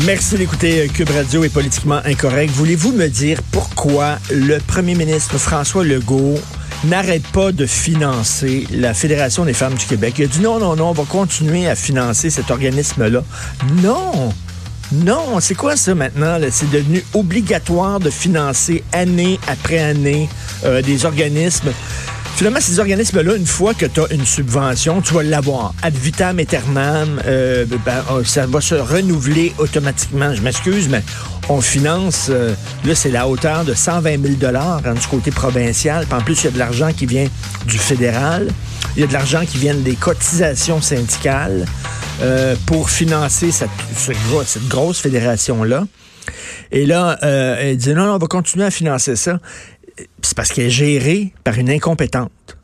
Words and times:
Merci 0.00 0.36
d'écouter 0.38 0.88
Cube 0.88 1.10
Radio 1.10 1.44
et 1.44 1.50
Politiquement 1.50 2.00
Incorrect. 2.06 2.50
Voulez-vous 2.54 2.92
me 2.92 3.08
dire 3.08 3.38
pourquoi 3.52 4.18
le 4.30 4.58
premier 4.58 4.94
ministre 4.94 5.36
François 5.36 5.84
Legault 5.84 6.38
n'arrête 6.84 7.26
pas 7.28 7.52
de 7.52 7.66
financer 7.66 8.66
la 8.72 8.94
Fédération 8.94 9.44
des 9.44 9.52
femmes 9.52 9.74
du 9.74 9.84
Québec? 9.84 10.14
Il 10.16 10.24
a 10.24 10.26
dit 10.28 10.40
non, 10.40 10.58
non, 10.58 10.76
non, 10.76 10.88
on 10.88 10.92
va 10.92 11.04
continuer 11.04 11.68
à 11.68 11.74
financer 11.76 12.30
cet 12.30 12.50
organisme-là. 12.50 13.22
Non! 13.82 14.32
Non, 14.92 15.40
c'est 15.40 15.54
quoi 15.54 15.76
ça 15.76 15.94
maintenant? 15.94 16.38
C'est 16.50 16.70
devenu 16.70 17.02
obligatoire 17.14 17.98
de 17.98 18.10
financer 18.10 18.84
année 18.92 19.40
après 19.46 19.78
année 19.78 20.28
euh, 20.64 20.82
des 20.82 21.06
organismes. 21.06 21.72
Finalement, 22.42 22.60
ces 22.60 22.80
organismes-là, 22.80 23.36
une 23.36 23.46
fois 23.46 23.72
que 23.72 23.86
tu 23.86 24.00
as 24.00 24.12
une 24.12 24.26
subvention, 24.26 25.00
tu 25.00 25.14
vas 25.14 25.22
l'avoir. 25.22 25.74
Ad 25.80 25.94
vitam 25.94 26.40
aeternam, 26.40 27.22
euh, 27.24 27.64
ben, 27.86 28.02
euh, 28.10 28.24
ça 28.24 28.46
va 28.46 28.60
se 28.60 28.74
renouveler 28.74 29.52
automatiquement. 29.58 30.34
Je 30.34 30.42
m'excuse, 30.42 30.88
mais 30.88 31.04
on 31.48 31.60
finance, 31.60 32.26
euh, 32.30 32.52
là, 32.84 32.96
c'est 32.96 33.12
la 33.12 33.28
hauteur 33.28 33.64
de 33.64 33.74
120 33.74 34.40
000 34.40 34.56
hein, 34.56 34.80
du 34.92 35.06
côté 35.06 35.30
provincial. 35.30 36.04
Puis 36.04 36.18
en 36.18 36.20
plus, 36.20 36.42
il 36.42 36.46
y 36.46 36.48
a 36.48 36.50
de 36.50 36.58
l'argent 36.58 36.92
qui 36.92 37.06
vient 37.06 37.28
du 37.66 37.78
fédéral. 37.78 38.48
Il 38.96 39.02
y 39.02 39.04
a 39.04 39.06
de 39.06 39.12
l'argent 39.12 39.44
qui 39.46 39.58
vient 39.58 39.76
des 39.76 39.94
cotisations 39.94 40.80
syndicales 40.80 41.64
euh, 42.22 42.56
pour 42.66 42.90
financer 42.90 43.52
cette, 43.52 43.70
cette 43.96 44.68
grosse 44.68 44.98
fédération-là. 44.98 45.84
Et 46.72 46.86
là, 46.86 47.18
euh, 47.22 47.56
elle 47.60 47.76
dit 47.76 47.94
non, 47.94 48.06
non, 48.06 48.14
on 48.14 48.18
va 48.18 48.26
continuer 48.26 48.64
à 48.64 48.72
financer 48.72 49.14
ça 49.14 49.38
c'est 50.22 50.36
parce 50.36 50.52
qu'elle 50.52 50.66
est 50.66 50.70
gérée 50.70 51.32
par 51.44 51.58
une 51.58 51.70
incompétente 51.70 52.56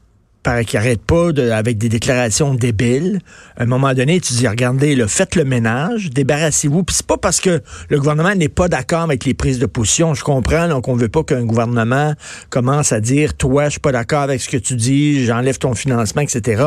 qui 0.64 0.76
arrête 0.76 1.02
pas 1.02 1.28
avec 1.52 1.78
des 1.78 1.88
déclarations 1.88 2.54
débiles. 2.54 3.20
À 3.56 3.64
un 3.64 3.66
moment 3.66 3.92
donné, 3.94 4.20
tu 4.20 4.32
dis, 4.32 4.48
regardez, 4.48 4.96
faites 5.06 5.36
le 5.36 5.44
ménage, 5.44 6.10
débarrassez-vous. 6.10 6.84
Puis 6.84 6.96
c'est 6.96 7.06
pas 7.06 7.18
parce 7.18 7.40
que 7.40 7.60
le 7.88 7.98
gouvernement 7.98 8.34
n'est 8.34 8.48
pas 8.48 8.68
d'accord 8.68 9.02
avec 9.02 9.24
les 9.24 9.34
prises 9.34 9.58
de 9.58 9.66
position. 9.66 10.14
Je 10.14 10.24
comprends, 10.24 10.68
donc 10.68 10.88
on 10.88 10.94
veut 10.94 11.08
pas 11.08 11.22
qu'un 11.22 11.44
gouvernement 11.44 12.14
commence 12.50 12.92
à 12.92 13.00
dire, 13.00 13.34
toi, 13.34 13.66
je 13.66 13.72
suis 13.72 13.80
pas 13.80 13.92
d'accord 13.92 14.22
avec 14.22 14.40
ce 14.40 14.48
que 14.48 14.56
tu 14.56 14.74
dis, 14.74 15.24
j'enlève 15.24 15.58
ton 15.58 15.74
financement, 15.74 16.22
etc. 16.22 16.64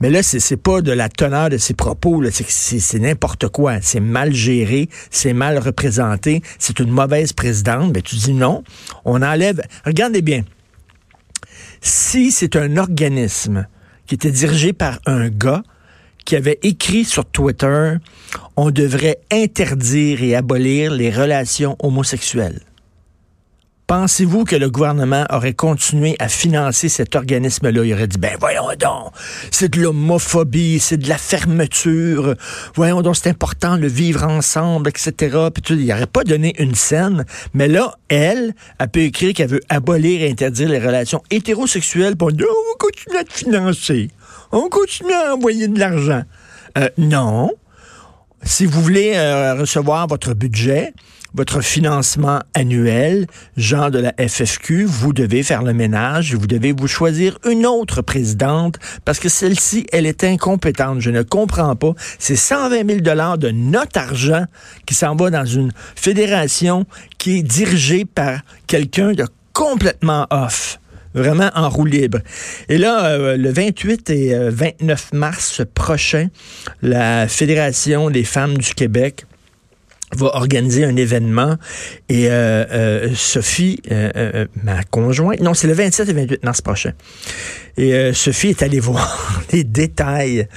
Mais 0.00 0.10
là, 0.10 0.22
c'est 0.22 0.56
pas 0.56 0.80
de 0.80 0.92
la 0.92 1.08
teneur 1.08 1.48
de 1.48 1.58
ses 1.58 1.74
propos, 1.74 2.22
c'est 2.30 2.98
n'importe 2.98 3.48
quoi. 3.48 3.74
C'est 3.80 4.00
mal 4.00 4.32
géré, 4.32 4.88
c'est 5.10 5.32
mal 5.32 5.58
représenté, 5.58 6.42
c'est 6.58 6.78
une 6.80 6.90
mauvaise 6.90 7.32
présidente. 7.32 7.92
Mais 7.94 8.02
tu 8.02 8.16
dis 8.16 8.34
non, 8.34 8.64
on 9.04 9.22
enlève. 9.22 9.62
Regardez 9.84 10.22
bien. 10.22 10.42
Si 11.84 12.30
c'est 12.30 12.54
un 12.54 12.76
organisme 12.76 13.66
qui 14.06 14.14
était 14.14 14.30
dirigé 14.30 14.72
par 14.72 15.00
un 15.04 15.28
gars 15.28 15.64
qui 16.24 16.36
avait 16.36 16.60
écrit 16.62 17.04
sur 17.04 17.24
Twitter, 17.24 17.96
on 18.56 18.70
devrait 18.70 19.18
interdire 19.32 20.22
et 20.22 20.36
abolir 20.36 20.92
les 20.92 21.10
relations 21.10 21.76
homosexuelles. 21.80 22.60
Pensez-vous 23.94 24.44
que 24.44 24.56
le 24.56 24.70
gouvernement 24.70 25.26
aurait 25.28 25.52
continué 25.52 26.16
à 26.18 26.26
financer 26.26 26.88
cet 26.88 27.14
organisme-là? 27.14 27.84
Il 27.84 27.92
aurait 27.92 28.06
dit, 28.06 28.16
ben 28.16 28.38
voyons 28.40 28.68
donc, 28.78 29.12
c'est 29.50 29.68
de 29.68 29.82
l'homophobie, 29.82 30.78
c'est 30.80 30.96
de 30.96 31.10
la 31.10 31.18
fermeture, 31.18 32.34
voyons 32.74 33.02
donc, 33.02 33.16
c'est 33.16 33.28
important 33.28 33.76
de 33.76 33.86
vivre 33.86 34.24
ensemble, 34.24 34.88
etc. 34.88 35.36
Puis 35.52 35.74
il 35.74 35.86
n'aurait 35.88 36.06
pas 36.06 36.24
donné 36.24 36.54
une 36.58 36.74
scène, 36.74 37.26
mais 37.52 37.68
là, 37.68 37.94
elle, 38.08 38.54
a 38.78 38.88
pu 38.88 39.02
écrire 39.02 39.34
qu'elle 39.34 39.50
veut 39.50 39.62
abolir 39.68 40.22
et 40.22 40.30
interdire 40.30 40.70
les 40.70 40.78
relations 40.78 41.22
hétérosexuelles, 41.30 42.16
pour 42.16 42.32
dire, 42.32 42.46
on 42.48 42.78
continue 42.78 43.18
à 43.18 43.24
te 43.24 43.32
financer, 43.34 44.08
on 44.52 44.70
continue 44.70 45.12
à 45.12 45.34
envoyer 45.34 45.68
de 45.68 45.78
l'argent. 45.78 46.22
Euh, 46.78 46.88
non. 46.96 47.50
Si 48.44 48.66
vous 48.66 48.82
voulez 48.82 49.12
euh, 49.14 49.54
recevoir 49.54 50.06
votre 50.08 50.34
budget, 50.34 50.92
votre 51.34 51.60
financement 51.60 52.40
annuel, 52.54 53.26
genre 53.56 53.90
de 53.90 53.98
la 54.00 54.12
FFQ, 54.18 54.84
vous 54.84 55.12
devez 55.12 55.42
faire 55.42 55.62
le 55.62 55.72
ménage, 55.72 56.34
vous 56.34 56.46
devez 56.46 56.72
vous 56.72 56.88
choisir 56.88 57.38
une 57.48 57.66
autre 57.66 58.02
présidente 58.02 58.78
parce 59.04 59.20
que 59.20 59.28
celle-ci, 59.28 59.86
elle 59.92 60.06
est 60.06 60.24
incompétente. 60.24 61.00
Je 61.00 61.10
ne 61.10 61.22
comprends 61.22 61.76
pas. 61.76 61.92
C'est 62.18 62.36
120 62.36 62.86
000 62.86 63.00
dollars 63.00 63.38
de 63.38 63.50
notre 63.50 63.98
argent 63.98 64.44
qui 64.86 64.94
s'en 64.94 65.14
va 65.14 65.30
dans 65.30 65.46
une 65.46 65.72
fédération 65.94 66.84
qui 67.18 67.38
est 67.38 67.42
dirigée 67.42 68.04
par 68.04 68.40
quelqu'un 68.66 69.12
de 69.12 69.26
complètement 69.52 70.26
off 70.30 70.78
vraiment 71.14 71.50
en 71.54 71.68
roue 71.68 71.84
libre. 71.84 72.18
Et 72.68 72.78
là, 72.78 73.06
euh, 73.06 73.36
le 73.36 73.50
28 73.50 74.10
et 74.10 74.34
29 74.48 75.10
euh, 75.12 75.16
mars 75.16 75.62
prochain, 75.74 76.28
la 76.82 77.28
Fédération 77.28 78.10
des 78.10 78.24
femmes 78.24 78.58
du 78.58 78.74
Québec 78.74 79.26
va 80.16 80.36
organiser 80.36 80.84
un 80.84 80.96
événement 80.96 81.56
et 82.08 82.28
euh, 82.28 82.64
euh 82.70 83.08
Sophie, 83.14 83.80
euh, 83.90 84.46
ma 84.62 84.82
conjointe, 84.84 85.40
non, 85.40 85.54
c'est 85.54 85.66
le 85.66 85.72
27 85.72 86.08
et 86.08 86.12
28 86.12 86.44
mars 86.44 86.60
prochain. 86.60 86.92
Et 87.76 88.12
Sophie 88.12 88.48
est 88.48 88.62
allée 88.62 88.80
voir 88.80 89.42
les 89.52 89.64
détails 89.64 90.48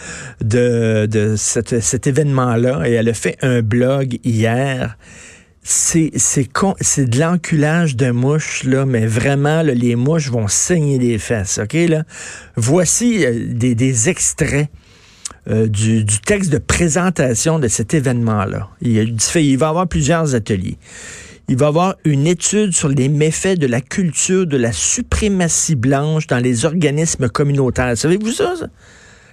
de, 0.41 1.35
cet 1.37 2.07
événement-là 2.07 2.81
et 2.85 2.93
elle 2.93 3.09
a 3.09 3.13
fait 3.13 3.37
un 3.41 3.61
blog 3.61 4.19
hier. 4.23 4.97
C'est 5.67 6.11
de 6.11 7.19
l'enculage 7.19 7.95
de 7.95 8.11
mouches 8.11 8.63
là, 8.65 8.85
mais 8.85 9.07
vraiment 9.07 9.63
là, 9.63 9.73
les 9.73 9.95
mouches 9.95 10.29
vont 10.29 10.47
saigner 10.47 10.99
les 10.99 11.17
fesses, 11.17 11.59
ok 11.61 11.73
là? 11.89 12.03
Voici 12.55 13.25
des, 13.47 13.73
des 13.73 14.09
extraits 14.09 14.69
euh, 15.49 15.67
du, 15.67 16.05
texte 16.05 16.51
de 16.51 16.59
présentation 16.59 17.57
de 17.57 17.67
cet 17.67 17.95
événement-là. 17.95 18.69
Il, 18.81 18.97
il 19.35 19.57
va 19.57 19.65
y 19.65 19.69
avoir 19.69 19.87
plusieurs 19.87 20.35
ateliers. 20.35 20.77
Il 21.47 21.57
va 21.57 21.65
y 21.65 21.69
avoir 21.69 21.95
une 22.03 22.27
étude 22.27 22.73
sur 22.73 22.89
les 22.89 23.09
méfaits 23.09 23.57
de 23.57 23.67
la 23.67 23.81
culture 23.81 24.45
de 24.45 24.57
la 24.57 24.71
suprématie 24.71 25.75
blanche 25.75 26.27
dans 26.27 26.39
les 26.39 26.65
organismes 26.65 27.27
communautaires. 27.27 27.97
Savez-vous 27.97 28.31
ça? 28.31 28.53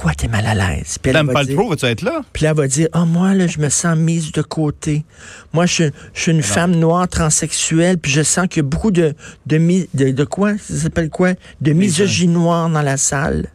pourquoi 0.00 0.14
t'es 0.14 0.28
mal 0.28 0.46
à 0.46 0.54
l'aise? 0.54 0.96
Puis 0.96 1.12
Madame 1.12 1.26
va 1.26 1.44
dire- 1.44 1.56
Paltrow, 1.56 1.68
vas-tu 1.68 1.84
être 1.84 2.00
là? 2.00 2.22
Puis 2.32 2.44
là, 2.44 2.50
elle 2.52 2.56
va 2.56 2.66
dire, 2.68 2.88
ah, 2.94 3.04
moi, 3.04 3.34
là, 3.34 3.46
je 3.46 3.58
me 3.58 3.68
sens 3.68 3.98
mise 3.98 4.32
de 4.32 4.40
côté. 4.40 5.04
Moi, 5.52 5.66
je, 5.66 5.90
je 6.14 6.20
suis 6.22 6.32
une 6.32 6.42
femme 6.42 6.74
noire 6.74 7.06
transsexuelle, 7.06 7.98
puis 7.98 8.10
je 8.10 8.22
sens 8.22 8.46
qu'il 8.48 8.62
y 8.62 8.64
a 8.64 8.68
beaucoup 8.68 8.92
de, 8.92 9.14
de, 9.44 9.58
de, 9.92 10.10
de 10.12 10.24
quoi? 10.24 10.56
Ça 10.56 10.74
s'appelle 10.74 11.10
quoi? 11.10 11.34
De 11.60 11.74
misogynie 11.74 12.32
noire 12.32 12.70
dans 12.70 12.80
la 12.80 12.96
salle. 12.96 13.48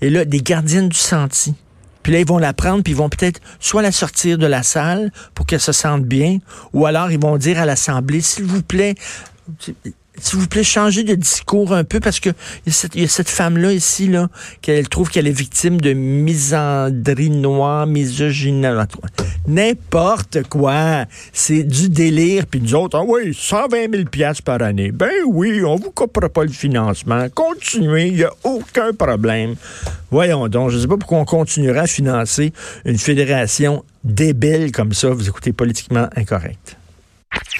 Et 0.00 0.08
là, 0.08 0.24
des 0.24 0.40
gardiennes 0.40 0.88
du 0.88 0.96
senti. 0.96 1.52
Puis 2.02 2.14
là, 2.14 2.20
ils 2.20 2.26
vont 2.26 2.38
la 2.38 2.54
prendre, 2.54 2.82
puis 2.82 2.94
ils 2.94 2.96
vont 2.96 3.10
peut-être 3.10 3.42
soit 3.58 3.82
la 3.82 3.92
sortir 3.92 4.38
de 4.38 4.46
la 4.46 4.62
salle 4.62 5.12
pour 5.34 5.44
qu'elle 5.44 5.60
se 5.60 5.72
sente 5.72 6.04
bien, 6.06 6.38
ou 6.72 6.86
alors 6.86 7.10
ils 7.12 7.20
vont 7.20 7.36
dire 7.36 7.60
à 7.60 7.66
l'Assemblée, 7.66 8.22
s'il 8.22 8.44
vous 8.44 8.62
plaît, 8.62 8.94
s'il 10.20 10.38
vous 10.38 10.46
plaît, 10.46 10.64
changez 10.64 11.04
de 11.04 11.14
discours 11.14 11.72
un 11.72 11.84
peu 11.84 12.00
parce 12.00 12.20
que 12.20 12.30
il 12.66 13.00
y 13.00 13.04
a 13.04 13.08
cette, 13.08 13.28
femme-là 13.28 13.72
ici, 13.72 14.08
là, 14.08 14.28
qu'elle 14.60 14.88
trouve 14.88 15.10
qu'elle 15.10 15.26
est 15.26 15.32
victime 15.32 15.80
de 15.80 15.92
misandrie 15.92 17.30
noire, 17.30 17.86
misogynie. 17.86 18.66
N'importe 19.46 20.42
quoi. 20.48 21.04
C'est 21.32 21.62
du 21.62 21.88
délire. 21.88 22.46
Puis 22.46 22.60
nous 22.60 22.74
autres, 22.74 22.98
ah 22.98 23.04
oui, 23.06 23.34
120 23.34 23.92
000 23.92 24.04
piastres 24.04 24.42
par 24.42 24.62
année. 24.62 24.92
Ben 24.92 25.10
oui, 25.26 25.62
on 25.64 25.76
vous 25.76 25.90
coupera 25.90 26.28
pas 26.28 26.44
le 26.44 26.50
financement. 26.50 27.26
Continuez, 27.34 28.08
il 28.08 28.14
n'y 28.14 28.24
a 28.24 28.32
aucun 28.44 28.92
problème. 28.92 29.54
Voyons 30.10 30.48
donc, 30.48 30.70
je 30.70 30.76
ne 30.76 30.82
sais 30.82 30.88
pas 30.88 30.96
pourquoi 30.96 31.18
on 31.18 31.24
continuera 31.24 31.82
à 31.82 31.86
financer 31.86 32.52
une 32.84 32.98
fédération 32.98 33.84
débile 34.04 34.72
comme 34.72 34.92
ça. 34.92 35.10
Vous 35.10 35.28
écoutez 35.28 35.52
politiquement 35.52 36.08
incorrect. 36.16 36.79